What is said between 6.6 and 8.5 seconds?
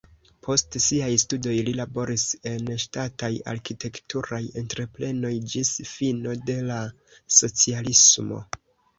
la socialismo.